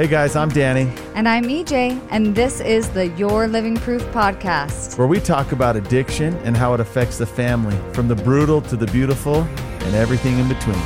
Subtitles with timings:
[0.00, 4.96] Hey guys, I'm Danny, And I'm EJ, and this is the Your Living Proof podcast.
[4.96, 8.76] where we talk about addiction and how it affects the family, from the brutal to
[8.78, 10.80] the beautiful and everything in between.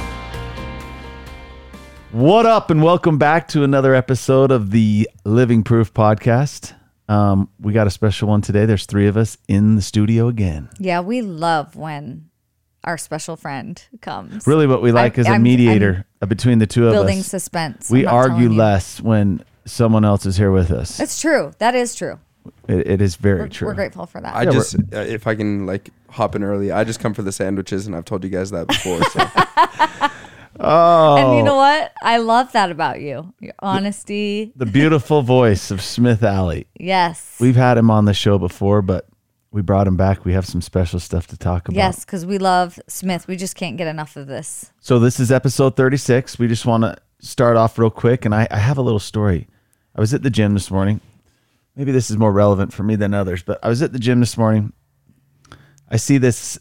[2.11, 6.75] What up, and welcome back to another episode of the Living Proof podcast.
[7.09, 8.67] Um, we got a special one today.
[8.67, 10.71] There's three of us in the studio again.
[10.81, 12.31] Yeah, we love when
[12.85, 14.47] our special friend comes.
[14.47, 17.05] Really, what we like I'm- is a I'm- mediator between the two of Building us.
[17.17, 17.91] Building suspense.
[17.91, 21.01] we argue less when someone else is here with us.
[21.01, 21.53] It's true.
[21.59, 22.19] That is true.
[22.69, 23.69] It, it is very We're, true.
[23.69, 24.35] we're grateful for that.
[24.35, 27.23] I Yeah, just, uh, if I can like hop in early, I just come for
[27.23, 29.03] the sandwiches, and I've told you guys that before.
[29.05, 30.11] So
[30.61, 31.93] Oh, and you know what?
[32.03, 33.33] I love that about you.
[33.41, 34.53] Your honesty.
[34.57, 36.67] the beautiful voice of Smith Alley.
[36.79, 37.39] Yes.
[37.41, 39.07] We've had him on the show before, but
[39.55, 40.25] we brought him back.
[40.25, 41.77] We have some special stuff to talk about.
[41.77, 43.29] yes, because we love Smith.
[43.29, 44.73] We just can't get enough of this.
[44.81, 46.41] So this is episode 36.
[46.41, 49.47] We just want to start off real quick, and I, I have a little story.
[49.95, 51.01] I was at the gym this morning.
[51.77, 54.19] Maybe this is more relevant for me than others, but I was at the gym
[54.19, 54.73] this morning.
[55.89, 56.59] I see this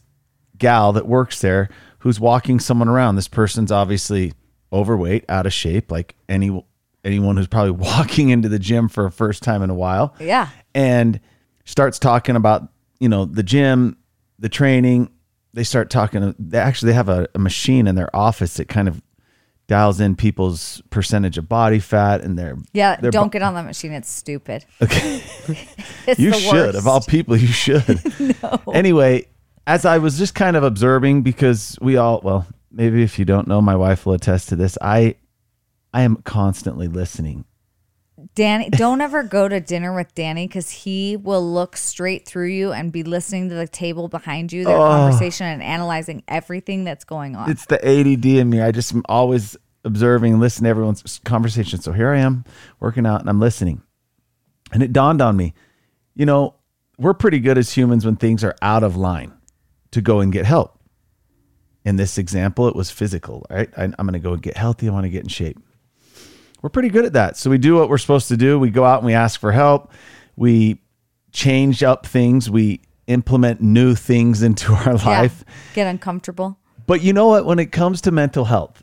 [0.59, 3.16] gal that works there who's walking someone around.
[3.16, 4.34] This person's obviously
[4.72, 6.64] overweight, out of shape, like any
[7.03, 10.14] anyone who's probably walking into the gym for a first time in a while.
[10.20, 10.50] Yeah.
[10.75, 11.20] And
[11.66, 12.70] starts talking about,
[13.04, 13.98] you know, the gym,
[14.40, 15.09] the training.
[15.54, 16.34] They start talking.
[16.40, 19.02] They actually they have a, a machine in their office that kind of
[19.68, 22.96] dials in people's percentage of body fat and their Yeah.
[22.98, 23.92] their don't bo- get on that machine.
[23.94, 24.66] It's stupid.
[24.81, 25.22] Okay.
[26.08, 26.78] It's you should worst.
[26.78, 28.02] of all people you should
[28.44, 28.59] no.
[28.74, 29.26] anyway
[29.66, 33.48] as i was just kind of observing because we all well maybe if you don't
[33.48, 35.16] know my wife will attest to this i
[35.94, 37.46] i am constantly listening
[38.36, 42.72] Danny, don't ever go to dinner with Danny because he will look straight through you
[42.72, 47.36] and be listening to the table behind you, their conversation, and analyzing everything that's going
[47.36, 47.52] on.
[47.52, 48.59] it's the ADD in me.
[48.59, 51.80] I just am always observing listening to everyone's conversation.
[51.80, 52.45] So here i am
[52.80, 53.81] working out and i'm listening.
[54.72, 55.53] And it dawned on me
[56.16, 56.56] you know
[56.97, 59.34] we're pretty good as humans when things are out of line
[59.91, 60.79] to go and get help.
[61.85, 63.69] In this example it was physical right?
[63.78, 64.88] I, i'm going to go and get healthy.
[64.88, 65.59] I want to get in shape
[66.63, 67.38] we're pretty good at that.
[67.38, 68.57] So we do what we're supposed to do.
[68.57, 69.91] We go out and we ask for help.
[70.35, 70.81] We
[71.34, 72.50] change up things.
[72.50, 75.06] We implement new things into our Yeah.
[75.06, 75.44] life.
[75.75, 76.57] Get uncomfortable.
[76.88, 77.46] But you know what?
[77.46, 78.81] When it comes to mental health,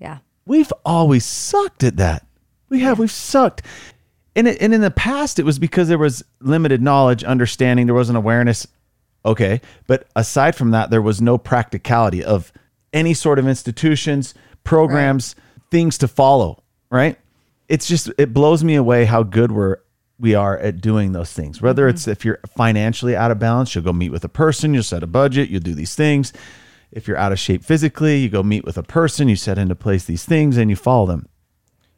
[0.00, 0.18] Yeah.
[0.44, 2.26] we've always sucked at that.
[2.68, 2.98] We have.
[2.98, 3.62] We've sucked.
[4.36, 7.94] And, it, and in the past, it was because there was limited knowledge, understanding, there
[7.94, 8.66] wasn't awareness.
[9.24, 9.60] Okay.
[9.86, 12.52] But aside from that, there was no practicality of
[12.92, 15.34] any sort of institutions, programs,
[15.70, 16.62] things to follow.
[16.90, 17.18] Right.
[17.68, 19.78] It's just, it blows me away how good we're,
[20.18, 21.62] we are at doing those things.
[21.62, 21.94] Whether mm-hmm.
[21.94, 25.02] it's if you're financially out of balance, you'll go meet with a person, you'll set
[25.02, 26.32] a budget, you'll do these things.
[26.90, 29.74] If you're out of shape physically, you go meet with a person, you set into
[29.74, 31.28] place these things and you follow them.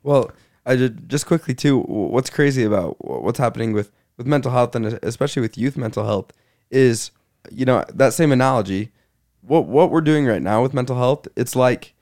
[0.02, 0.30] well,
[0.66, 1.80] I did just quickly too.
[1.80, 6.32] What's crazy about what's happening with with mental health and especially with youth mental health
[6.70, 7.10] is,
[7.50, 8.92] you know, that same analogy.
[9.40, 11.94] What what we're doing right now with mental health, it's like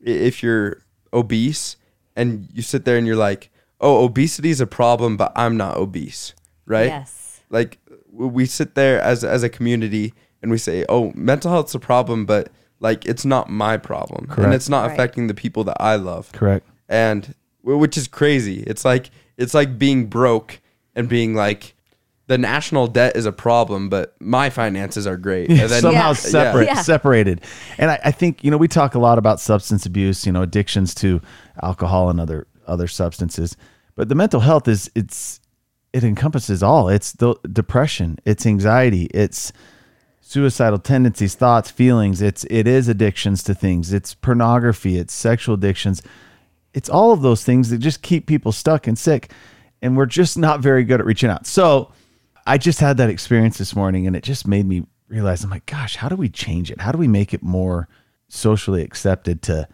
[0.00, 0.82] if you're
[1.12, 1.76] obese
[2.16, 3.50] and you sit there and you're like,
[3.80, 6.34] "Oh, obesity is a problem, but I'm not obese,"
[6.66, 6.86] right?
[6.88, 7.22] Yes.
[7.50, 7.78] like
[8.10, 10.12] we sit there as as a community
[10.42, 12.48] and we say, "Oh, mental health's a problem, but
[12.80, 14.40] like it's not my problem, Correct.
[14.40, 14.92] and it's not Right.
[14.92, 16.66] affecting the people that I love." Correct.
[16.88, 18.64] And which is crazy.
[18.66, 20.60] It's like it's like being broke
[20.96, 21.74] and being like
[22.28, 25.48] the national debt is a problem, but my finances are great.
[25.48, 26.12] And then somehow Yeah.
[26.14, 26.82] separate, Yeah.
[26.82, 27.40] separated.
[27.78, 30.42] And I, I think you know we talk a lot about substance abuse, you know,
[30.42, 31.20] addictions to
[31.62, 33.56] alcohol and other other substances,
[33.94, 35.40] but the mental health is it's
[35.92, 36.88] it encompasses all.
[36.88, 39.52] It's the depression, it's anxiety, it's
[40.20, 42.20] suicidal tendencies, thoughts, feelings.
[42.20, 43.92] It's it is addictions to things.
[43.92, 44.98] It's pornography.
[44.98, 46.02] It's sexual addictions.
[46.74, 49.30] It's all of those things that just keep people stuck and sick,
[49.80, 51.46] and we're just not very good at reaching out.
[51.46, 51.92] So,
[52.46, 55.66] I just had that experience this morning, and it just made me realize I'm like,
[55.66, 56.80] gosh, how do we change it?
[56.80, 57.88] How do we make it more
[58.28, 59.68] socially accepted to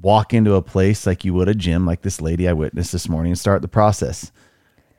[0.00, 3.08] walk into a place like you would a gym, like this lady I witnessed this
[3.08, 4.32] morning, and start the process?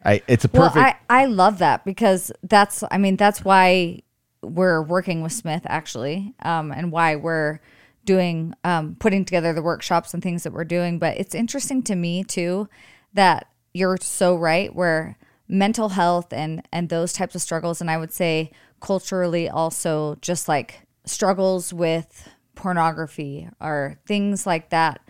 [0.05, 0.75] I it's a perfect.
[0.75, 4.01] Well, I, I love that because that's, I mean, that's why
[4.41, 7.59] we're working with Smith actually, um, and why we're
[8.05, 10.99] doing, um, putting together the workshops and things that we're doing.
[10.99, 12.69] But it's interesting to me too
[13.13, 15.17] that you're so right where
[15.49, 20.47] mental health and and those types of struggles, and I would say culturally also just
[20.47, 25.01] like struggles with pornography or things like that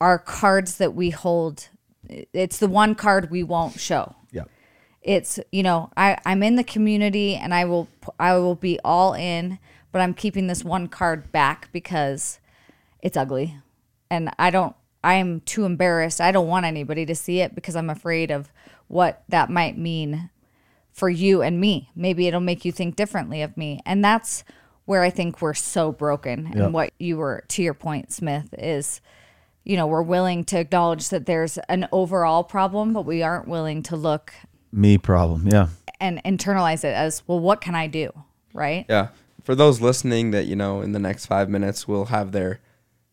[0.00, 1.68] are cards that we hold.
[2.08, 4.44] It's the one card we won't show yeah.
[5.02, 7.88] it's you know I I'm in the community and I will
[8.18, 9.58] I will be all in,
[9.92, 12.40] but I'm keeping this one card back because
[13.02, 13.56] it's ugly,
[14.10, 14.74] and I don't
[15.04, 16.20] I'm too embarrassed.
[16.20, 18.50] I don't want anybody to see it because I'm afraid of
[18.88, 20.30] what that might mean
[20.92, 21.90] for you and me.
[21.94, 23.80] Maybe it'll make you think differently of me.
[23.86, 24.42] And that's
[24.84, 26.46] where I think we're so broken.
[26.46, 26.56] Yep.
[26.56, 29.00] And what you were, to your point, Smith, is,
[29.64, 33.82] you know, we're willing to acknowledge that there's an overall problem, but we aren't willing
[33.84, 34.32] to look
[34.72, 35.46] Me problem.
[35.46, 35.68] Yeah.
[36.00, 38.10] and internalize it as, well, what can I do?
[38.52, 38.86] Right?
[38.88, 39.08] Yeah.
[39.44, 42.60] For those listening that, you know, in the next five minutes will have their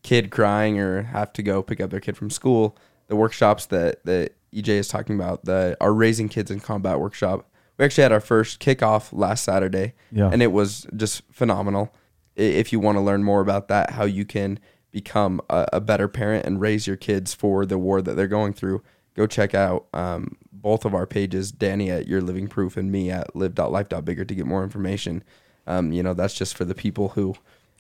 [0.02, 2.78] kid crying or have to go pick up their kid from school,
[3.08, 7.50] the workshops that, that EJ is talking about, the our Raising Kids in Combat workshop,
[7.78, 9.94] we actually had our first kickoff last Saturday.
[10.12, 10.30] Yeah.
[10.32, 11.94] And it was just phenomenal.
[12.36, 14.60] If you want to learn more about that, how you can
[14.92, 18.54] become a, a better parent and raise your kids for the war that they're going
[18.54, 18.82] through,
[19.14, 23.12] go check out um, both of our pages, Danny at Your Living Proof and me
[23.12, 25.24] at live.life.bigger to get more information.
[25.68, 27.36] Um, you know, that's just for the people who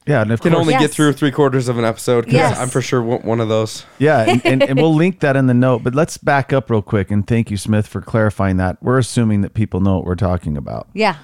[0.07, 0.22] Yeah.
[0.22, 2.25] And of can course, only get through three quarters of an episode.
[2.25, 2.60] 'cause Yes.
[2.60, 3.86] I'm for sure one one of those.
[3.98, 5.84] Yeah, and, and, and we'll link that in the note.
[5.84, 8.78] But let's back up real quick and thank you, Smith, for clarifying that.
[8.84, 10.88] We're assuming that people know what we're talking about.
[10.94, 11.16] Yeah.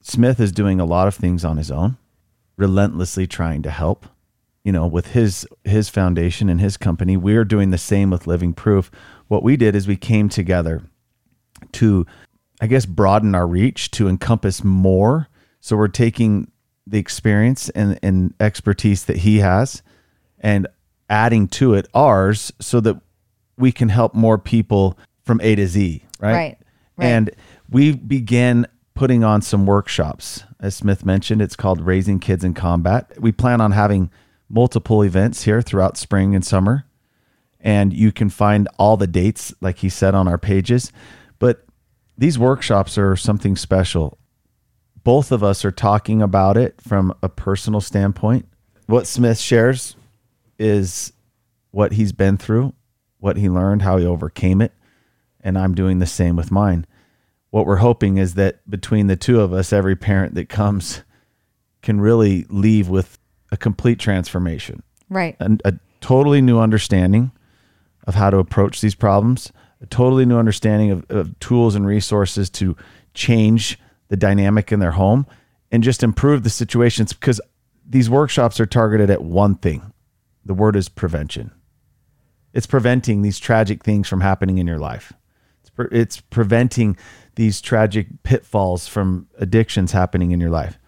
[0.00, 1.96] Smith is doing a lot of things on his own,
[2.56, 4.06] relentlessly trying to help.
[4.64, 8.52] You know, with his his foundation and his company, we're doing the same with Living
[8.54, 8.90] Proof.
[9.26, 10.82] What we did is we came together
[11.72, 12.06] to,
[12.60, 15.28] I guess, broaden our reach to encompass more.
[15.60, 16.50] So we're taking
[16.86, 19.82] the experience and, and expertise that he has
[20.40, 20.66] and
[21.08, 23.00] adding to it ours so that
[23.56, 26.32] we can help more people from A to Z, right?
[26.32, 26.58] Right,
[26.96, 27.06] right.
[27.06, 27.30] And
[27.70, 30.44] we began putting on some workshops.
[30.60, 33.12] As Smith mentioned, it's called Raising Kids in Combat.
[33.20, 34.10] We plan on having
[34.48, 36.84] multiple events here throughout spring and summer.
[37.60, 40.92] And you can find all the dates, like he said, on our pages.
[41.38, 41.64] But
[42.18, 44.18] these workshops are something special.
[45.04, 48.46] Both of us are talking about it from a personal standpoint.
[48.86, 49.96] What Smith shares
[50.58, 51.12] is
[51.70, 52.72] what he's been through,
[53.18, 54.72] what he learned, how he overcame it.
[55.40, 56.86] And I'm doing the same with mine.
[57.50, 61.02] What we're hoping is that between the two of us, every parent that comes
[61.82, 63.18] can really leave with
[63.50, 65.36] a complete transformation, Right.
[65.40, 67.32] a, a totally new understanding
[68.06, 72.48] of how to approach these problems, a totally new understanding of, of tools and resources
[72.50, 72.76] to
[73.14, 73.78] change
[74.12, 75.26] the dynamic in their home
[75.70, 77.40] and just improve the situations because
[77.88, 79.90] these workshops are targeted at one thing.
[80.44, 81.50] The word is prevention.
[82.52, 85.14] It's preventing these tragic things from happening in your life.
[85.62, 86.98] It's, pre- it's preventing
[87.36, 90.78] these tragic pitfalls from addictions happening in your life.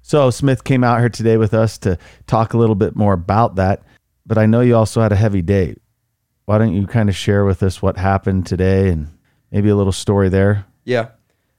[0.00, 3.56] So Smith came out here today with us to talk a little bit more about
[3.56, 3.82] that.
[4.24, 5.76] But I know you also had a heavy day.
[6.46, 9.12] Why don't you kind of share with us what happened today and
[9.50, 10.64] maybe a little story there?
[10.84, 11.08] Yeah.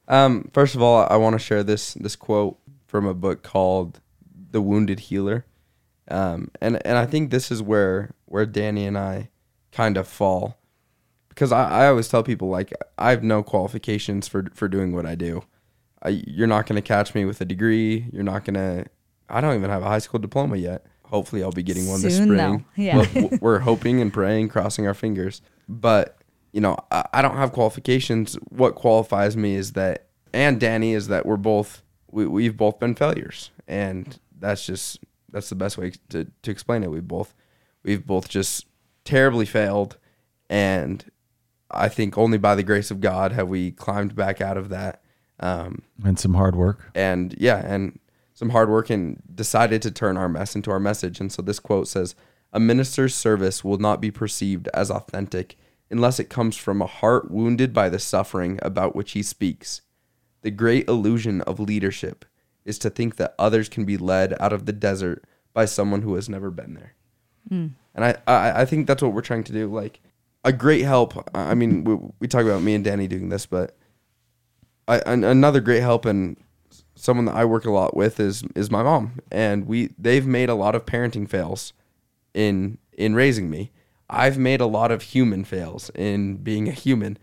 [0.07, 2.57] Um, first of all, I want to share this this quote
[2.87, 3.99] from a book called
[4.51, 5.45] "The Wounded Healer,"
[6.09, 9.29] um, and and I think this is where where Danny and I
[9.71, 10.57] kind of fall,
[11.29, 15.05] because I, I always tell people like I have no qualifications for for doing what
[15.05, 15.43] I do.
[16.03, 18.07] I, you're not going to catch me with a degree.
[18.13, 18.85] You're not going to.
[19.29, 20.85] I don't even have a high school diploma yet.
[21.05, 22.37] Hopefully, I'll be getting one this spring.
[22.37, 22.61] though.
[22.75, 22.97] Yeah.
[22.97, 25.41] Well, w- we're hoping and praying, crossing our fingers.
[25.67, 26.16] But
[26.57, 28.33] you know, I, I don't have qualifications.
[28.49, 32.95] What qualifies me is that, and Danny is that we're both we we've both been
[32.95, 34.97] failures, and that's just
[35.31, 36.89] that's the best way to to explain it.
[36.89, 37.35] We both
[37.83, 38.65] we've both just
[39.05, 39.97] terribly failed,
[40.49, 41.05] and
[41.69, 45.03] I think only by the grace of God have we climbed back out of that.
[45.39, 46.89] Um, And some hard work.
[46.95, 47.99] and yeah, and
[48.33, 51.19] some hard work and decided to turn our mess into our message.
[51.19, 52.15] And so this quote says,
[52.51, 55.55] "A minister's service will not be perceived as authentic
[55.89, 59.81] unless it comes from a heart wounded by the suffering about which he speaks.
[60.41, 62.25] The great illusion of leadership
[62.65, 66.15] is to think that others can be led out of the desert by someone who
[66.15, 66.93] has never been there."
[67.49, 67.67] Hmm.
[67.95, 69.67] And I, I, I think that's what we're trying to do.
[69.67, 70.01] Like
[70.43, 71.27] a great help.
[71.35, 73.75] I mean, we, we talk about me and Danny doing this, but
[74.87, 76.37] I, an, another great help and
[76.95, 80.49] someone that I work a lot with is is my mom, and we they've made
[80.49, 81.73] a lot of parenting fails
[82.33, 83.71] in in raising me.
[84.09, 87.17] I've made a lot of human fails in being a human,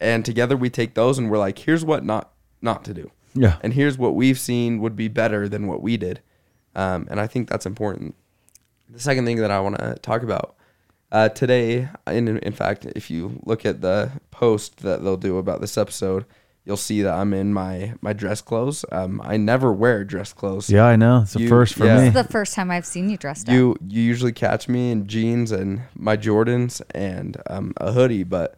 [0.00, 2.30] and together we take those and we're like, here's what not
[2.62, 3.56] not to do, Yeah.
[3.62, 6.20] and here's what we've seen would be better than what we did,
[6.74, 8.14] um, and I think that's important.
[8.90, 10.56] The second thing that I want to talk about
[11.12, 15.60] uh, today, in in fact, if you look at the post that they'll do about
[15.60, 16.24] this episode,
[16.64, 18.84] you'll see that I'm in my my dress clothes.
[18.92, 20.70] Um, I never wear dress clothes.
[20.70, 21.22] Yeah, I know.
[21.22, 21.94] It's a You- first for yeah.
[21.96, 22.00] me.
[22.00, 23.54] This is the first time I've seen you dressed up.
[23.54, 28.56] You you usually catch me in jeans and my Jordans and um, a hoodie, but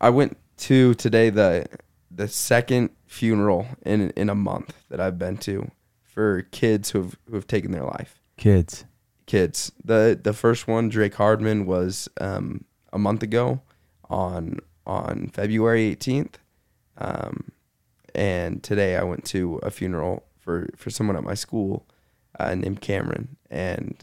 [0.00, 1.66] I went to today the
[2.10, 5.70] the second funeral in in a month that I've been to
[6.02, 8.20] for kids who have who have taken their life.
[8.36, 8.84] Kids.
[9.26, 9.72] kids.
[9.84, 13.62] the The first one, Drake Hardman, was um, a month ago
[14.10, 16.38] on on February eighteenth,
[16.98, 17.50] um,
[18.14, 21.86] and today I went to a funeral for for someone at my school
[22.38, 24.02] uh, named Cameron, and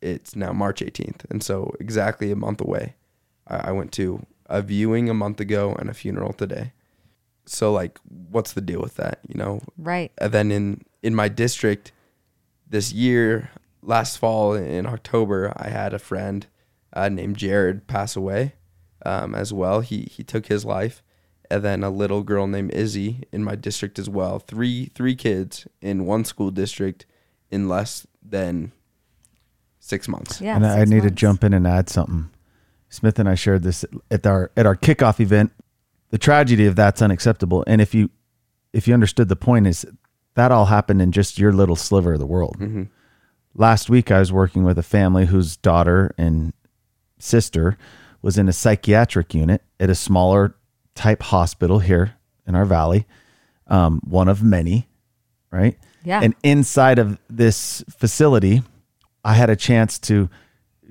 [0.00, 2.94] it's now March eighteenth, and so exactly a month away.
[3.46, 6.72] I, I went to a viewing a month ago and a funeral today.
[7.46, 9.18] So like, what's the deal with that?
[9.26, 10.12] You know, Right.
[10.18, 11.92] and then in in my district
[12.68, 13.50] this year
[13.82, 16.46] last fall in october i had a friend
[16.94, 18.54] uh, named jared pass away
[19.04, 21.02] um, as well he he took his life
[21.52, 25.66] and then a little girl named izzy in my district as well three three kids
[25.80, 27.04] in one school district
[27.50, 28.72] in less than
[29.78, 30.56] six months Yeah.
[30.56, 32.30] and I six need to jump in and add something.
[32.88, 35.52] Smith and I shared this at our at our kickoff event.
[36.10, 37.64] The tragedy of that's unacceptable.
[37.66, 38.10] And if you
[38.72, 39.84] if you understood the point is
[40.34, 42.56] that all happened in just your little sliver of the world.
[42.58, 42.88] Mhm.
[43.54, 46.52] Last week I was working with a family whose daughter and
[47.18, 47.76] sister
[48.22, 50.54] was in a psychiatric unit at a smaller
[50.94, 52.14] type hospital here
[52.46, 53.06] in our valley.
[53.66, 54.88] Um, one of many,
[55.50, 55.78] right?
[56.04, 56.20] Yeah.
[56.22, 58.62] And inside of this facility,
[59.24, 60.28] I had a chance to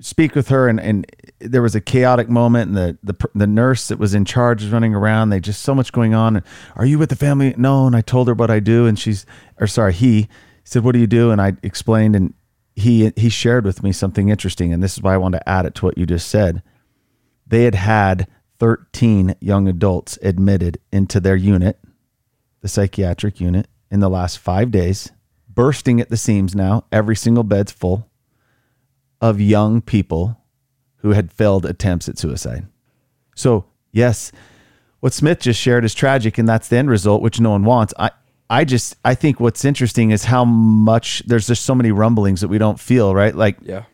[0.00, 1.06] speak with her, and, and
[1.38, 4.72] there was a chaotic moment, and the, the the nurse that was in charge was
[4.72, 5.30] running around.
[5.30, 6.42] They just so much going on.
[6.76, 7.54] Are you with the family?
[7.56, 7.86] No.
[7.86, 9.26] And I told her what I do, and she's,
[9.60, 10.28] or sorry, he
[10.64, 12.34] said, "What do you do?" And I explained, and
[12.74, 15.66] he he shared with me something interesting, and this is why I wanted to add
[15.66, 16.62] it to what you just said.
[17.46, 18.26] They had had
[18.62, 21.80] 13 young adults admitted into their unit,
[22.60, 25.10] the psychiatric unit, in the last five days,
[25.48, 26.84] bursting at the seams now.
[26.92, 28.08] Every single bed's full
[29.20, 30.40] of young people
[30.98, 32.68] who had failed attempts at suicide.
[33.34, 34.30] So, yes,
[35.00, 37.92] what Smith just shared is tragic, and that's the end result, which no one wants.
[37.98, 38.12] I,
[38.48, 42.48] I just, I think what's interesting is how much there's just so many rumblings that
[42.48, 43.34] we don't feel, right?
[43.34, 43.86] Like, yeah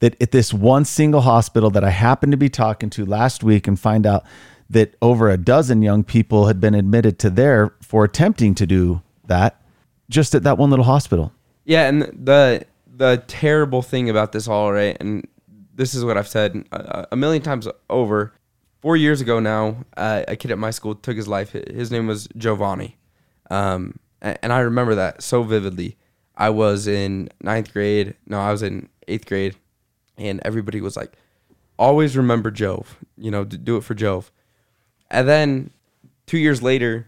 [0.00, 3.66] that at this one single hospital that I happened to be talking to last week
[3.66, 4.24] and find out
[4.70, 9.02] that over a dozen young people had been admitted to there for attempting to do
[9.26, 9.60] that
[10.10, 11.32] just at that one little hospital.
[11.64, 12.64] Yeah, and the
[12.96, 15.26] the terrible thing about this all, right, and
[15.74, 18.32] this is what I've said a, million times over.
[18.80, 21.52] Four years ago now, uh, a kid at my school took his life.
[21.52, 22.96] His name was Giovanni,
[23.50, 25.96] um, and I remember that so vividly.
[26.36, 28.14] I was in ninth grade.
[28.26, 29.56] No, I was in eighth grade,
[30.18, 31.12] and everybody was like,
[31.78, 32.98] "Always remember Jove.
[33.16, 34.30] You know, do it for Jove."
[35.10, 35.70] And then
[36.26, 37.06] two years later,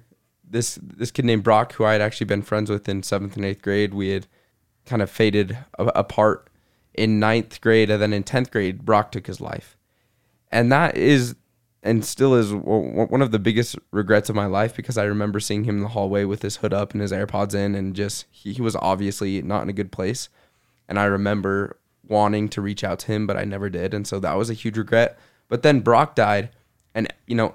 [0.49, 3.45] this this kid named Brock, who I had actually been friends with in seventh and
[3.45, 4.27] eighth grade, we had
[4.87, 6.49] kind of faded apart
[6.95, 9.77] in ninth grade, and then in tenth grade, Brock took his life,
[10.51, 11.37] and that is
[11.83, 15.65] and still is one of the biggest regrets of my life because I remember seeing
[15.65, 18.53] him in the hallway with his hood up and his AirPods in, and just he,
[18.53, 20.29] he was obviously not in a good place,
[20.89, 21.79] and I remember
[22.11, 24.55] wanting to reach out to him, but I never did, and so that was a
[24.55, 25.19] huge regret.
[25.49, 26.51] But then Brock died,
[26.95, 27.55] and you know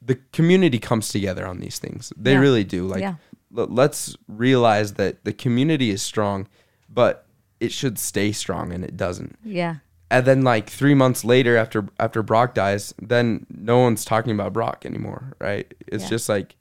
[0.00, 2.12] the community comes together on these things.
[2.16, 2.38] They Yeah.
[2.38, 2.86] really do.
[2.86, 3.16] Like, Yeah.
[3.56, 6.46] l- let's realize that the community is strong,
[6.88, 7.26] but
[7.58, 9.36] it should stay strong, and it doesn't.
[9.44, 9.76] Yeah.
[10.08, 14.52] And then, like three months later, after after Brock dies, then no one's talking about
[14.52, 15.66] Brock anymore, right?
[15.88, 16.10] It's Yeah.
[16.10, 16.54] just like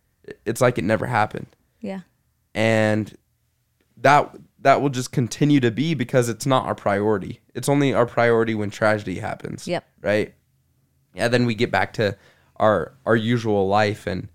[0.44, 2.00] it's like it never happened, Yeah.
[2.56, 3.14] and
[3.98, 4.36] that
[4.66, 7.40] that will just continue to be because it's not our priority.
[7.54, 9.86] It's only our priority when tragedy happens Yep.
[10.02, 10.34] right?
[11.14, 12.18] Yeah, then we get back to
[12.58, 14.28] our our usual life, and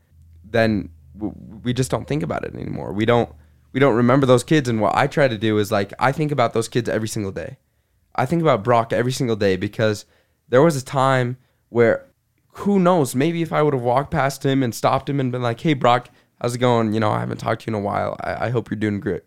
[0.45, 1.35] then w-
[1.65, 2.93] we just don't think about it anymore.
[2.93, 3.29] We don't
[3.73, 4.69] we don't remember those kids.
[4.69, 7.33] And what I try to do is like I think about those kids every single
[7.33, 7.59] day.
[8.15, 10.05] I think about Brock every single day because
[10.49, 11.37] there was a time
[11.71, 12.07] where
[12.55, 15.43] who knows maybe if I would have walked past him and stopped him and been
[15.43, 16.09] like, "Hey, Brock,
[16.41, 16.93] how's it going?
[16.95, 18.17] You know, I haven't talked to you in a while.
[18.23, 19.23] I, I hope you're doing good,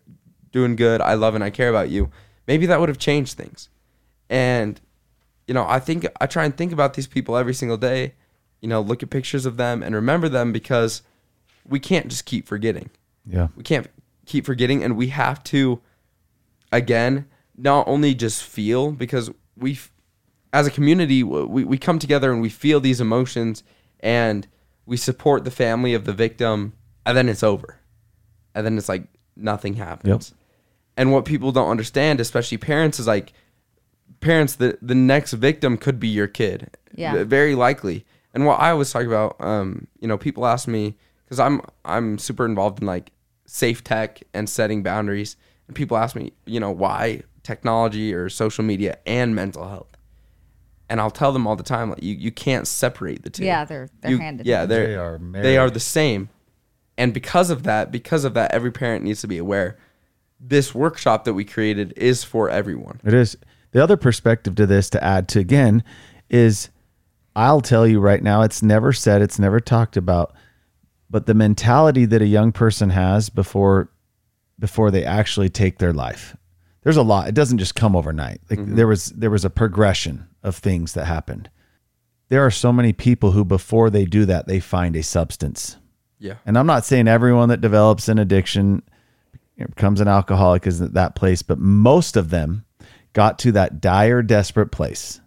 [0.54, 1.02] doing good.
[1.02, 2.10] I love and I care about you."
[2.46, 3.68] Maybe that would have changed things.
[4.30, 4.80] And
[5.46, 8.14] you know, I think I try and think about these people every single day.
[8.62, 11.02] You know, look at pictures of them and remember them because
[11.68, 12.88] we can't just keep forgetting.
[13.26, 13.48] Yeah.
[13.56, 13.88] We can't
[14.24, 15.80] keep forgetting, and we have to,
[16.72, 19.78] again, not only just feel because we,
[20.52, 23.62] as a community, we we come together and we feel these emotions
[24.00, 24.46] and
[24.86, 26.72] we support the family of the victim,
[27.04, 27.80] and then it's over,
[28.54, 29.04] and then it's like
[29.36, 30.32] nothing happens.
[30.96, 33.32] And what people don't understand, especially parents, is like
[34.20, 36.70] parents the the next victim could be your kid.
[36.94, 37.24] Yeah.
[37.24, 38.04] Very likely.
[38.32, 42.18] And what i always talk about um you know people ask me because i'm i'm
[42.18, 43.12] super involved in like
[43.46, 45.36] safe tech and setting boundaries.
[45.66, 49.96] And people ask me you know why technology or social media and mental health?
[50.88, 53.44] And i'll tell them all the time like you, you can't separate the two.
[53.44, 54.70] Yeah, they're- they're You- hand in yeah hand.
[54.70, 56.28] they're They are they are the same.
[56.96, 59.76] And because of that because of that every parent needs to be aware
[60.40, 63.00] this workshop that we created is for everyone.
[63.04, 63.36] It is.
[63.72, 65.82] The other perspective to this to add to again
[66.30, 66.70] is
[67.36, 70.34] I'll tell you right now, it's never said, it's never talked about,
[71.10, 73.90] but the mentality that a young person has before
[74.58, 76.36] before they actually take their life.
[76.82, 77.28] There's a lot.
[77.28, 78.40] It doesn't just come overnight.
[78.48, 78.76] Like mm-hmm.
[78.76, 81.50] there was there was a progression of things that happened.
[82.28, 85.76] There are so many people who before they do that, they find a substance.
[86.18, 86.36] Yeah.
[86.46, 88.82] And I'm not saying everyone that develops an addiction
[89.56, 92.64] becomes an alcoholic is at that place, but most of them
[93.12, 95.20] got to that dire, desperate place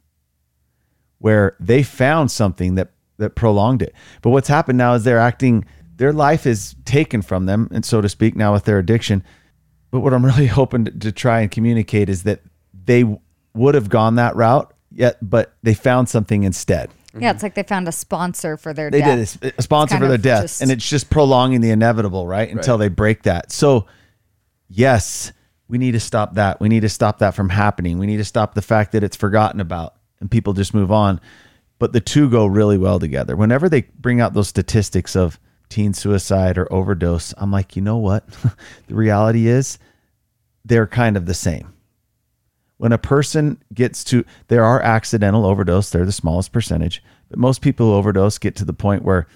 [1.20, 3.94] where they found something that that prolonged it.
[4.22, 5.66] But what's happened now is they're acting
[5.96, 9.24] their life is taken from them, and so to speak, now with their addiction.
[9.90, 12.42] But what I'm really hoping to, to try and communicate is that
[12.86, 13.04] they
[13.56, 16.92] would have gone that route, yet, but they found something instead.
[17.20, 19.40] Yeah, it's like they found a sponsor for their They death.
[19.40, 22.28] did a, a sponsor for their of death, just- and it's just prolonging the inevitable,
[22.28, 22.48] right?
[22.52, 23.52] Until they break that.
[23.52, 23.88] So,
[24.70, 25.32] yes,
[25.68, 26.60] we need to stop that.
[26.60, 28.00] We need to stop that from happening.
[28.00, 31.20] We need to stop the fact that it's forgotten about and people just move on.
[31.80, 33.36] But the two go really well together.
[33.36, 37.98] Whenever they bring out those statistics of teen suicide or overdose, I'm like, you know
[37.98, 38.28] what?
[38.88, 39.78] the reality is
[40.66, 41.74] they're kind of the same.
[42.78, 47.62] When a person gets to, there are accidental overdose, they're the smallest percentage, but most
[47.62, 49.28] people who overdose get to the point where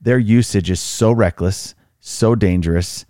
[0.00, 3.06] their usage is so reckless, so dangerous,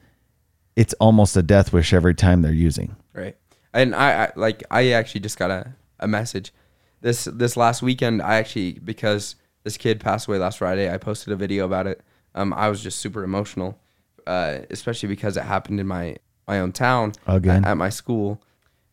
[0.77, 2.95] it's almost a death wish every time they're using.
[3.15, 3.37] Right.
[3.73, 6.53] And I, I like I actually just got a, a message
[7.01, 8.23] this this last weekend.
[8.23, 10.93] I actually because this kid passed away last Friday.
[10.93, 12.03] I posted a video about it.
[12.35, 13.81] Um, I was just super emotional,
[14.27, 16.17] uh, especially because it happened in my
[16.47, 17.65] my own town Again.
[17.65, 18.43] at, at my school.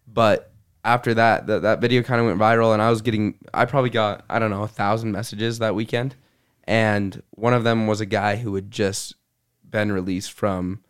[0.08, 0.52] But
[0.84, 3.90] after that, that that video kind of went viral, and I was getting I probably
[3.90, 6.16] got I don't know a thousand messages that weekend,
[6.63, 9.16] and one of them was a guy who had just
[9.70, 10.82] been released from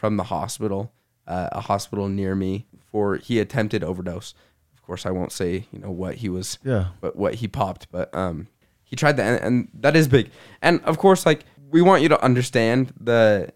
[0.00, 0.92] from the hospital,
[1.26, 4.32] uh, a hospital near me, for he attempted overdose.
[4.72, 6.86] Of course, I won't say you know what he was, Yeah.
[7.02, 8.48] but what he popped, but um,
[8.82, 10.30] he tried that, and, and that is big.
[10.62, 13.50] And of course, like we want you to understand the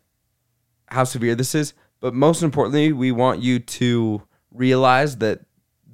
[0.88, 5.40] how severe this is, but most importantly, we want you to realize that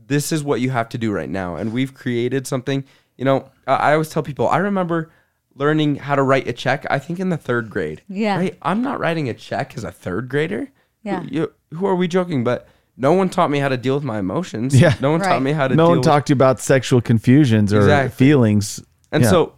[0.06, 1.54] this is what you have to do right now.
[1.54, 2.84] And we've created something.
[3.16, 4.48] You know, I I always tell people.
[4.48, 5.12] I remember
[5.54, 6.86] learning how to write a check.
[6.90, 8.02] I think in the third grade.
[8.08, 8.36] Yeah.
[8.36, 8.58] Right?
[8.62, 10.68] I'm not writing a check as a third grader.
[11.02, 11.20] Yeah.
[11.22, 12.44] Who, you, who are we joking?
[12.44, 14.78] But no one taught me how to deal with my emotions.
[14.80, 14.94] Yeah.
[15.00, 15.28] No one Right.
[15.28, 15.74] taught me how to.
[15.74, 18.10] No deal one talked to you about sexual confusions or Exactly.
[18.16, 18.82] feelings.
[19.12, 19.30] And Yeah.
[19.30, 19.54] so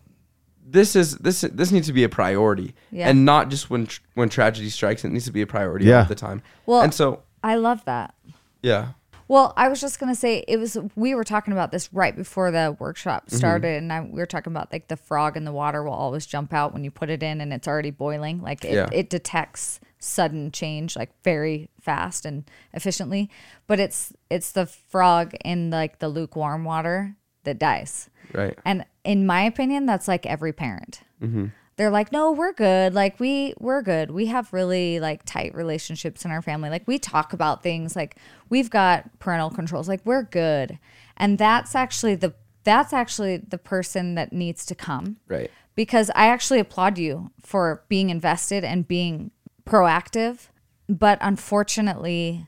[0.67, 3.09] this is this this needs to be a priority, Yeah.
[3.09, 5.05] and not just when tr- when tragedy strikes.
[5.05, 6.01] It needs to be a priority Yeah.
[6.01, 6.41] all the time.
[6.67, 8.15] Well- and so I love that.
[8.63, 8.89] yeah,
[9.33, 10.77] Well, I was just gonna say it was.
[10.95, 13.37] We were talking about this right before the workshop Mm-hmm.
[13.37, 16.27] started, and I, we were talking about like the frog in the water will always
[16.27, 18.43] jump out when you put it in, and it's already boiling.
[18.43, 18.89] Like it, Yeah.
[18.93, 23.31] it detects sudden change like very fast and efficiently.
[23.67, 28.11] But it's it's the frog in like the lukewarm water that dies.
[28.35, 28.59] right.
[28.67, 31.01] And in my opinion, that's like every parent.
[31.23, 31.47] Mm-hmm.
[31.77, 32.95] They're like, no, we're good.
[32.95, 34.11] Like we we're good.
[34.11, 36.69] We have really like tight relationships in our family.
[36.71, 37.97] Like we talk about things.
[37.97, 38.17] Like
[38.51, 39.89] we've got parental controls.
[39.89, 40.79] Like we're good.
[41.17, 45.51] And that's actually the that's actually the person that needs to come Right.
[45.75, 49.31] because I actually applaud you for being invested and being
[49.65, 50.49] proactive.
[50.89, 52.47] But unfortunately,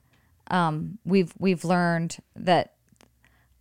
[0.51, 2.75] um, we've we've learned that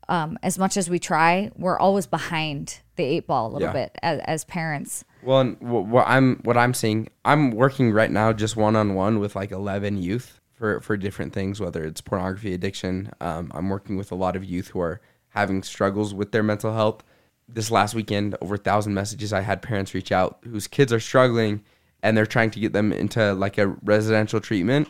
[0.10, 3.74] um, as much as we try, we're always behind the eight ball a little Yeah.
[3.74, 5.06] bit as, as parents.
[5.24, 9.20] Well, and what I'm what I'm seeing, I'm working right now just one on one
[9.20, 13.12] with like 11 youth for for different things, whether it's pornography addiction.
[13.22, 16.74] Um, I'm working with a lot of youth who are having struggles with their mental
[16.74, 17.04] health.
[17.48, 21.00] This last weekend, over a thousand messages I had parents reach out whose kids are
[21.00, 21.64] struggling,
[22.02, 24.88] and they're trying to get them into like a residential treatment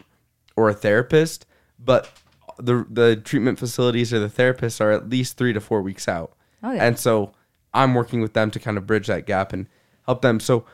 [0.55, 1.45] or a therapist,
[1.79, 2.09] but
[2.57, 6.33] the the treatment facilities or the therapists are at least three to four weeks out.
[6.61, 6.85] Oh, yeah.
[6.85, 7.33] And so
[7.73, 9.67] I'm working with them to kind of bridge that gap and
[10.05, 10.39] help them.
[10.39, 10.65] So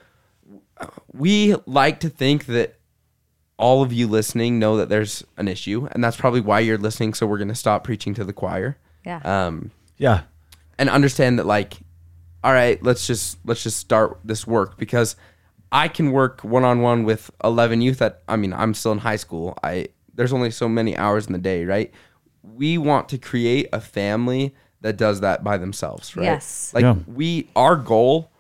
[0.77, 2.75] uh, we like to think that
[3.57, 7.13] all of you listening know that there's an issue, and that's probably why you're listening.
[7.13, 8.77] So we're going to stop preaching to the choir.
[9.05, 9.19] Yeah.
[9.23, 10.21] Um, yeah.
[10.77, 11.77] and understand that like
[12.41, 15.17] all right let's just let's just start this work because
[15.73, 19.57] i can work one-on-one with 11 youth that i mean i'm still in high school
[19.61, 21.91] i there's only so many hours in the day right
[22.41, 26.71] we want to create a family that does that by themselves right Yes.
[26.73, 26.95] like Yeah.
[27.07, 28.31] we our goal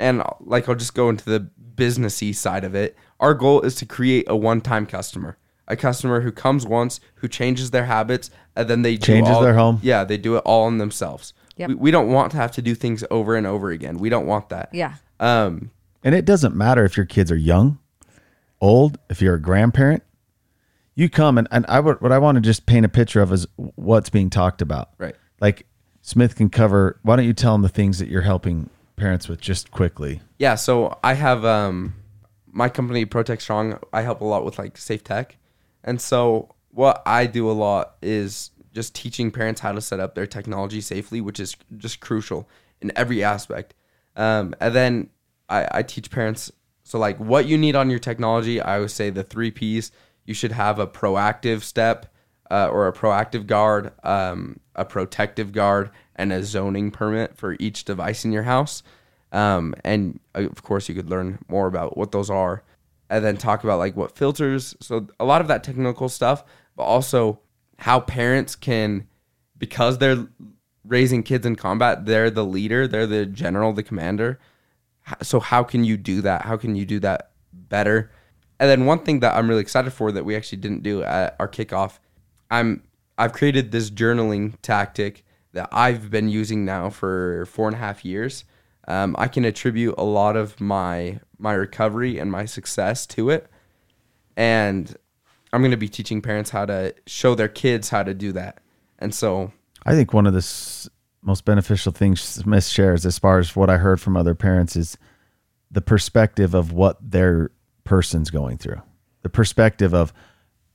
[0.00, 3.86] and like i'll just go into the businessy side of it our goal is to
[3.86, 5.36] create a one-time customer
[5.68, 9.42] a customer who comes once who changes their habits and then they do Changes all-
[9.42, 9.78] their home.
[9.82, 11.68] yeah they do it all on themselves Yep.
[11.68, 14.26] we, we don't want to have to do things over and over again we don't
[14.26, 14.94] want that yeah.
[15.20, 15.70] um
[16.02, 17.78] And it doesn't matter if your kids are young,
[18.60, 20.02] old, if you're a grandparent.
[20.94, 23.30] you come and, and I would what I want to just paint a picture of
[23.32, 24.90] is what's being talked about.
[24.98, 25.14] Right.
[25.40, 25.66] Like
[26.02, 26.98] Smith can cover.
[27.02, 30.20] Why don't you tell them the things that you're helping parents with just quickly?
[30.38, 31.94] Yeah, so I have um
[32.46, 33.78] my company Protect Strong.
[33.92, 35.36] I help a lot with like safe tech,
[35.82, 40.14] and so what I do a lot is just teaching parents how to set up
[40.14, 42.48] their technology safely, which is just crucial
[42.80, 43.74] in every aspect.
[44.14, 45.10] Um, and then
[45.48, 46.52] I, I teach parents
[46.84, 48.60] so like what you need on your technology.
[48.60, 49.90] I always say the three P's.
[50.24, 52.12] You should have a proactive step
[52.50, 57.84] uh, or a proactive guard, um, a protective guard, and a zoning permit for each
[57.84, 58.82] device in your house.
[59.32, 62.62] Um, and uh, of course, you could learn more about what those are,
[63.08, 64.76] and then talk about like what filters.
[64.80, 66.44] So a lot of that technical stuff,
[66.76, 67.40] but also
[67.78, 69.08] how parents can,
[69.56, 70.26] because they're
[70.84, 74.38] raising kids in combat, they're the leader, they're the general, the commander.
[75.22, 76.42] So how can you do that?
[76.42, 78.10] How can you do that better?
[78.58, 81.34] And then one thing that I'm really excited for that we actually didn't do at
[81.40, 81.98] our kickoff,
[82.50, 82.82] I'm
[83.16, 88.04] I've created this journaling tactic that I've been using now for four and a half
[88.04, 88.44] years.
[88.88, 93.48] Um, I can attribute a lot of my my recovery and my success to it,
[94.36, 94.94] and
[95.52, 98.58] I'm going to be teaching parents how to show their kids how to do that.
[98.98, 99.52] And so,
[99.84, 100.88] I think one of the s-
[101.22, 104.98] most beneficial things Smith shares, as far as what I heard from other parents, is
[105.70, 107.50] the perspective of what their
[107.84, 108.80] person's going through.
[109.22, 110.12] The perspective of,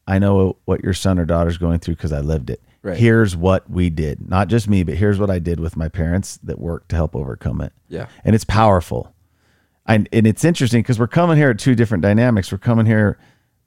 [0.08, 2.62] I know what your son or daughter's going through because I lived it.
[2.86, 2.98] Right.
[2.98, 4.30] Here's what we did.
[4.30, 7.16] Not just me, but here's what I did with my parents that worked to help
[7.16, 7.74] overcome it.
[7.90, 8.06] Yeah.
[8.24, 9.12] And it's powerful.
[9.88, 12.52] And, and it's interesting because we're coming here at two different dynamics.
[12.52, 13.18] We're coming here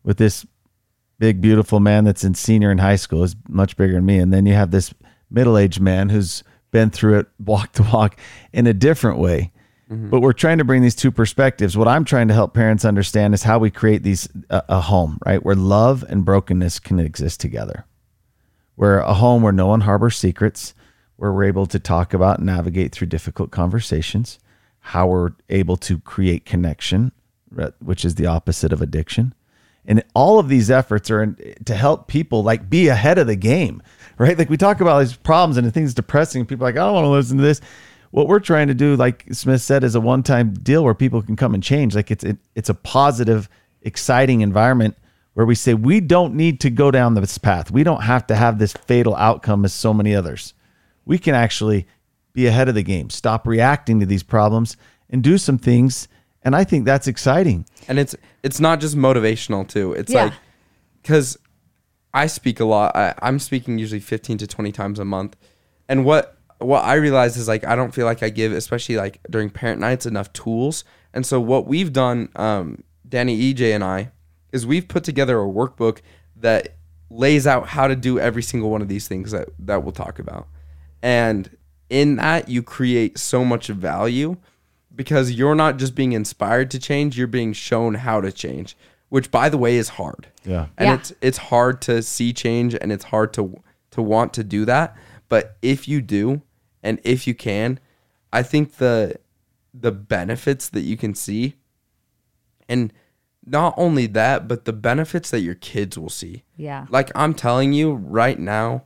[0.05, 0.47] with this
[1.19, 4.21] big, beautiful man that's in senior in high school, is much bigger than me.
[4.21, 4.95] And then you have this
[5.33, 8.21] middle aged man who's been through it walk to walk
[8.53, 9.51] in a different way.
[9.91, 10.11] Mm-hmm.
[10.11, 11.77] But we're trying to bring these two perspectives.
[11.77, 15.19] What I'm trying to help parents understand is how we create these a, a home,
[15.27, 15.45] right?
[15.45, 17.85] Where love and brokenness can exist together.
[18.79, 20.73] Where a home where no one harbors secrets,
[21.17, 24.39] where we're able to talk about and navigate through difficult conversations,
[24.79, 27.11] how we're able to create connection,
[27.81, 29.35] which is the opposite of addiction.
[29.85, 33.35] And all of these efforts are in, to help people like be ahead of the
[33.35, 33.83] game,
[34.17, 34.39] right?
[34.39, 36.47] Like we talk about these problems and the things depressing.
[36.47, 37.61] People like, I don't want to listen to this.
[38.13, 41.35] What we're trying to do, like Smith said, is a one-time deal where people can
[41.35, 41.97] come and change.
[41.97, 43.49] Like it's it, it's a positive,
[43.83, 44.97] exciting environment
[45.39, 47.71] where we say we don't need to go down this path.
[47.71, 50.53] We don't have to have this fatal outcome as so many others.
[51.05, 51.87] We can actually
[52.33, 54.77] be ahead of the game, stop reacting to these problems,
[55.11, 56.09] and do some things.
[56.43, 57.67] And I think that's exciting.
[57.87, 59.93] and it's it's not just motivational too.
[59.93, 60.25] It's Yeah.
[60.25, 60.33] like
[61.03, 61.39] because
[62.13, 62.97] I speak a lot.
[62.97, 65.37] I, I'm speaking usually 15 to 20 times a month,
[65.89, 69.21] and what what I realize is like I don't feel like I give, especially like
[69.31, 70.83] during parent nights, enough tools.
[71.15, 74.11] And so what we've done, um, Danny, EJ, and I,
[74.53, 76.01] is we've put together a workbook
[76.37, 76.75] that
[77.11, 80.19] lays out how to do every single one of these things that that we'll talk
[80.19, 80.47] about,
[81.03, 81.51] and
[81.91, 84.37] in that you create so much value
[84.95, 88.77] because you're not just being inspired to change, you're being shown how to change,
[89.09, 90.27] which by the way is hard.
[90.45, 90.67] Yeah.
[90.77, 90.95] And Yeah.
[90.95, 93.61] it's it's hard to see change and it's hard to
[93.93, 94.97] to want to do that,
[95.29, 96.43] but if you do
[96.83, 97.81] and if you can,
[98.33, 99.17] I think the
[99.73, 101.55] the benefits that you can see
[102.69, 102.93] and
[103.49, 106.45] not only that, but the benefits that your kids will see.
[106.57, 106.87] Yeah.
[106.91, 108.85] Like I'm telling you right now,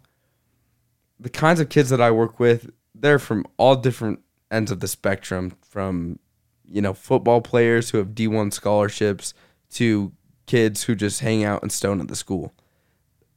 [1.18, 4.20] the kinds of kids that I work with, they're from all different
[4.50, 6.18] ends of the spectrum, from
[6.68, 9.34] you know football players who have D1 scholarships
[9.72, 10.12] to
[10.46, 12.52] kids who just hang out and stone at the school.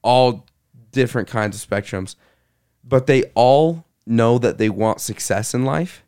[0.02, 0.46] All
[0.92, 2.16] different kinds of spectrums,
[2.84, 6.04] but they all know that they want success in life.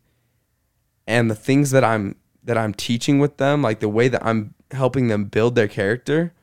[1.08, 4.54] And the things that I'm that I'm teaching with them, like the way that I'm
[4.72, 6.34] helping them build their character,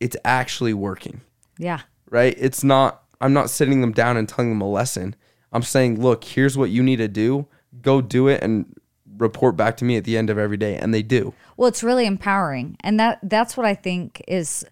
[0.00, 1.20] it's actually working
[1.58, 1.80] Yeah.
[2.10, 2.34] right?
[2.38, 5.14] It's not, I'm not sitting them down and telling them a lesson.
[5.52, 7.46] I'm saying, look, here's what you need to do.
[7.82, 8.74] Go do it and
[9.18, 10.76] report back to me at the end of every day.
[10.76, 11.34] And they do.
[11.56, 12.76] Well, it's really empowering.
[12.80, 14.64] And that that's what I think is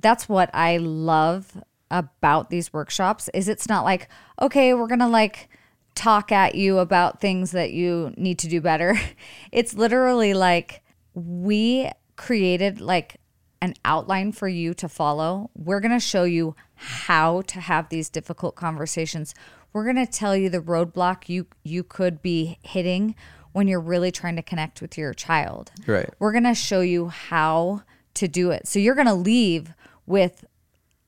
[0.00, 4.08] that's what I love about these workshops is it's not like,
[4.40, 5.48] okay, we're going to like
[5.94, 8.98] talk at you about things that you need to do better.
[9.52, 10.82] It's literally like
[11.14, 13.16] we created like
[13.60, 15.50] an outline for you to follow.
[15.54, 19.34] We're going to show you how to have these difficult conversations.
[19.72, 23.14] We're going to tell you the roadblock you you could be hitting
[23.52, 25.72] when you're really trying to connect with your child.
[25.86, 26.10] Right.
[26.18, 27.82] We're going to show you how
[28.14, 28.68] to do it.
[28.68, 29.72] So you're going to leave
[30.06, 30.44] with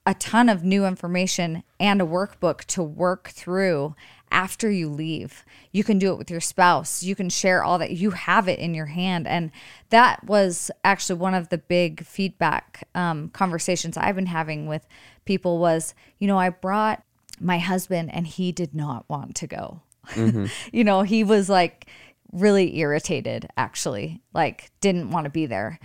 [0.07, 3.95] a ton of new information and a workbook to work through
[4.31, 5.45] after you leave.
[5.73, 7.03] You can do it with your spouse.
[7.03, 7.93] You can share all that.
[7.93, 9.27] You have it in your hand.
[9.27, 9.51] And
[9.91, 14.87] that was actually one of the big feedback um, conversations I've been having with
[15.25, 17.03] people was, you know, I brought
[17.41, 19.83] my husband and he did not want to go.
[20.17, 21.87] you know, he was like
[22.33, 25.79] really irritated actually, like didn't want to be there.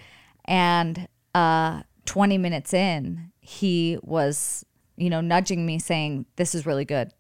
[0.46, 4.66] And uh 20 minutes in, he was,
[4.98, 7.12] you know, nudging me saying, "This is really good.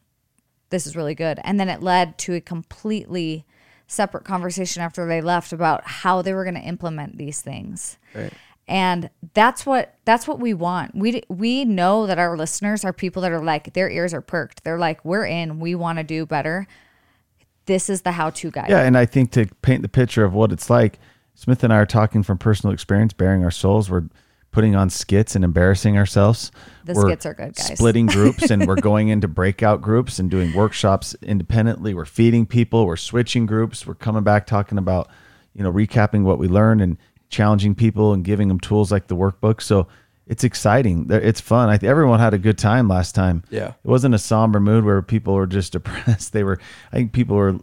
[0.71, 3.45] This is really good." And then it led to a completely
[3.87, 7.97] separate conversation after they left about how they were going to implement these things.
[8.15, 8.33] Right.
[8.67, 10.95] And that's what that's what we want.
[10.95, 14.63] We we know that our listeners are people that are like their ears are perked.
[14.63, 15.59] They're like we're in.
[15.59, 16.67] We want to do better.
[17.65, 18.69] This is the how-to guide.
[18.69, 20.99] Yeah, and I think to paint the picture of what it's like,
[21.35, 23.89] Smith and I are talking from personal experience, bearing our souls.
[23.89, 24.05] We're
[24.51, 26.51] putting on skits and embarrassing ourselves.
[26.85, 27.77] The we're skits are good, guys.
[27.77, 31.93] Splitting groups and we're going into breakout groups and doing workshops independently.
[31.93, 32.85] We're feeding people.
[32.85, 33.87] We're switching groups.
[33.87, 35.09] We're coming back talking about,
[35.53, 36.97] you know, recapping what we learned and
[37.29, 39.61] challenging people and giving them tools like the workbook.
[39.61, 39.87] So
[40.27, 41.07] it's exciting.
[41.09, 41.69] It's fun.
[41.69, 43.43] I think everyone had a good time last time.
[43.49, 43.69] Yeah.
[43.69, 46.33] It wasn't a somber mood where people were just depressed.
[46.33, 46.59] They were,
[46.91, 47.57] I think people were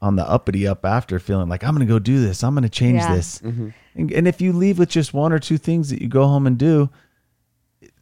[0.00, 2.44] on the uppity up after feeling like, I'm going to go do this.
[2.44, 3.14] I'm going to change Yeah.
[3.16, 3.38] this.
[3.40, 3.70] Mm-hmm.
[3.98, 6.46] And, and if you leave with just one or two things that you go home
[6.46, 6.88] and do,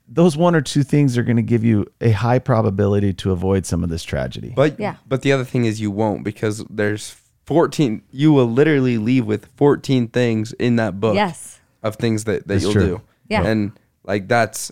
[0.08, 3.66] those one or two things are going to give you a high probability to avoid
[3.66, 4.52] some of this tragedy.
[4.54, 4.96] But Yeah.
[5.08, 9.46] but the other thing is you won't because there's 14 you will literally leave with
[9.56, 11.60] 14 things in that book Yes.
[11.82, 12.86] of things that, that That's you'll true.
[12.98, 13.00] do.
[13.28, 13.44] Yeah.
[13.44, 13.72] And
[14.04, 14.70] like that's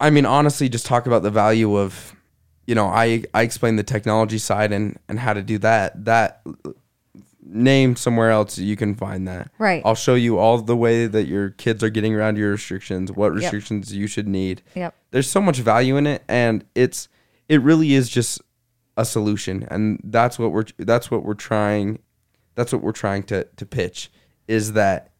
[0.00, 2.14] I mean honestly just talk about the value of
[2.66, 6.04] you know, I I explain the technology side and and how to do that.
[6.04, 6.42] That
[7.50, 9.50] name somewhere else you can find that.
[9.58, 9.80] Right.
[9.84, 13.32] I'll show you all the way that your kids are getting around your restrictions, what
[13.32, 14.94] restrictions you should need Yep.
[15.12, 17.08] there's so much value in it and it's
[17.48, 18.42] it really is just
[18.98, 22.00] a solution and that's what we're that's what we're trying
[22.54, 24.10] that's what we're trying to to pitch
[24.46, 25.10] is that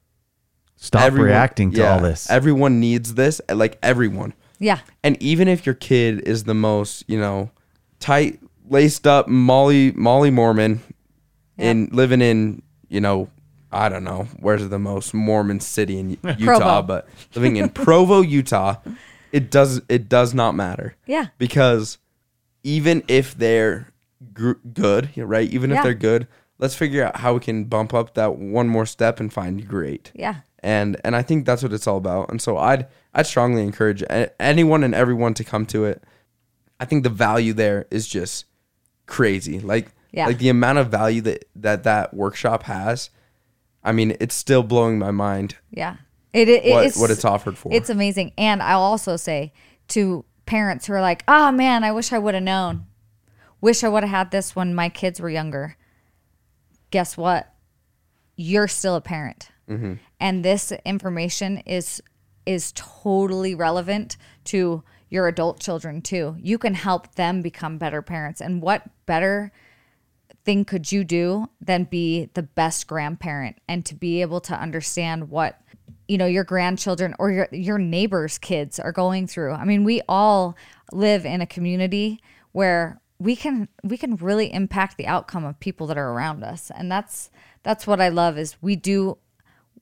[0.76, 2.28] Stop everyone- reacting to yeah, all this.
[2.30, 4.80] everyone needs this like everyone Yeah.
[5.02, 7.50] and even if your kid is the most you know
[8.00, 10.80] tight laced up molly molly mormon
[11.58, 13.28] in living in you know
[13.72, 18.76] i don't know where's the most mormon city in utah but living in provo utah
[19.32, 21.26] it does it does not matter Yeah.
[21.38, 21.98] because
[22.62, 23.92] even if they're
[24.32, 26.26] gr- good right even if they're good
[26.58, 30.10] let's figure out how we can bump up that one more step and find great
[30.14, 30.36] Yeah.
[30.60, 32.30] and and I think that's what it's all about.
[32.30, 36.02] And so I'd I'd strongly encourage a- anyone and everyone to come to it.
[36.80, 38.44] I think the value there is just
[39.06, 39.60] crazy.
[39.60, 40.26] Like Yeah.
[40.26, 43.10] like the amount of value that that that workshop has.
[43.84, 45.96] I mean, it's still blowing my mind Yeah.
[46.32, 47.72] It, it what it's what it's offered for.
[47.72, 48.32] It's amazing.
[48.36, 49.52] And I'll also say
[49.88, 52.86] to parents who are like, oh man, I wish I would have known.
[53.60, 55.76] Wish I would have had this when my kids were younger.
[56.90, 57.52] Guess what?
[58.36, 59.50] You're still a parent.
[59.68, 59.94] Mm-hmm.
[60.20, 62.02] And this information is
[62.46, 66.36] is totally relevant to your adult children too.
[66.38, 68.40] You can help them become better parents.
[68.40, 69.52] And what better
[70.48, 75.28] thing could you do than be the best grandparent and to be able to understand
[75.28, 75.60] what
[76.06, 80.00] you know your grandchildren or your your neighbors kids are going through i mean we
[80.08, 80.56] all
[80.90, 82.18] live in a community
[82.52, 86.72] where we can we can really impact the outcome of people that are around us
[86.74, 87.28] and that's
[87.62, 89.18] that's what i love is we do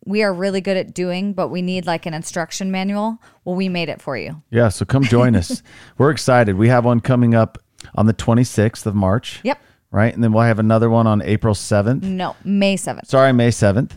[0.04, 3.68] we are really good at doing but we need like an instruction manual well we
[3.68, 5.62] made it for you yeah, so come join us.
[5.98, 6.56] We're excited.
[6.56, 7.58] We have one coming up
[7.94, 9.38] on the 26th of March.
[9.44, 10.12] yep Right?
[10.12, 12.02] And then we'll have another one on April 7th.
[12.02, 13.92] no may 7th Sorry, May 7th.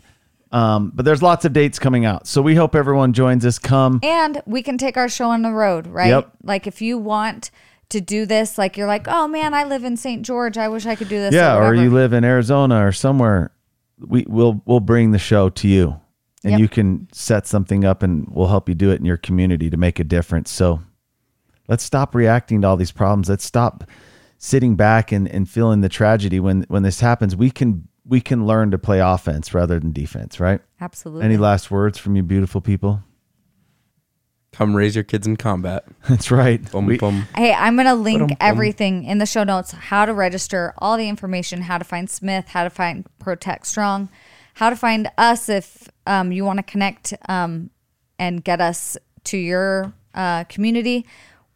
[0.51, 2.25] Um, but there's lots of dates coming out.
[2.25, 3.59] So we hope everyone joins us.
[3.59, 3.99] Come.
[4.01, 6.07] And we can take our show on the road, right?
[6.09, 6.31] Yep.
[6.43, 7.51] Like if you want
[7.89, 10.23] to do this, like you're like, oh man, I live in St.
[10.23, 10.57] George.
[10.57, 11.33] I wish I could do this.
[11.33, 13.51] Yeah, or whatever." you live in Arizona or somewhere.
[13.99, 15.99] We will we'll bring the show to you.
[16.43, 16.59] And Yep.
[16.61, 19.75] you can set something up and we'll help you do it in your community to
[19.77, 20.49] make a difference.
[20.49, 20.81] So
[21.67, 23.27] let's stop reacting to all these problems.
[23.27, 23.83] Let's stop
[24.41, 27.35] sitting back and, and feeling the tragedy when when this happens.
[27.35, 30.61] We can we can learn to play offense rather than defense, right?
[30.81, 31.25] Absolutely.
[31.25, 33.03] Any last words from you beautiful people?
[34.51, 35.85] Come raise your kids in combat.
[36.09, 36.59] That's right.
[36.71, 37.27] Boom We- boom.
[37.35, 38.37] Hey, I'm going to link Ba-dum-bum.
[38.39, 42.47] everything in the show notes how to register, all the information, how to find Smith,
[42.47, 44.09] how to find Protect Strong,
[44.55, 47.69] how to find us if um, you want to connect um,
[48.17, 51.05] and get us to your uh, community.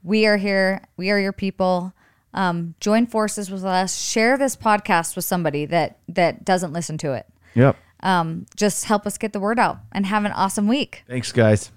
[0.03, 1.93] We are here, we are your people.
[2.33, 3.99] Um, join forces with us.
[3.99, 7.25] Share this podcast with somebody that that doesn't listen to it.
[7.55, 7.77] Yep.
[8.01, 11.03] Um, just help us get the word out and have an awesome week.
[11.07, 11.71] Thanks guys.